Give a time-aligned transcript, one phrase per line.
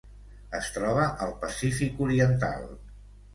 [0.59, 2.67] Es troba al Pacífic oriental: